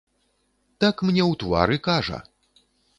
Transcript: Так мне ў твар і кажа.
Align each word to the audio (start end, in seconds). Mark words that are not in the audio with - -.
Так 0.85 0.95
мне 1.07 1.23
ў 1.27 1.31
твар 1.45 1.67
і 1.79 1.81
кажа. 1.93 2.17